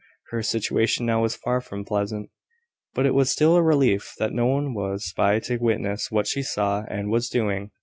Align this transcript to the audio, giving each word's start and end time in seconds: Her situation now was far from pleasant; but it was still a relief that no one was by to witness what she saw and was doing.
Her 0.31 0.41
situation 0.41 1.05
now 1.05 1.21
was 1.21 1.35
far 1.35 1.61
from 1.61 1.85
pleasant; 1.85 2.31
but 2.95 3.05
it 3.05 3.13
was 3.13 3.29
still 3.29 3.55
a 3.55 3.61
relief 3.61 4.15
that 4.17 4.33
no 4.33 4.47
one 4.47 4.73
was 4.73 5.13
by 5.15 5.37
to 5.41 5.57
witness 5.57 6.09
what 6.09 6.25
she 6.25 6.41
saw 6.41 6.85
and 6.89 7.11
was 7.11 7.29
doing. 7.29 7.69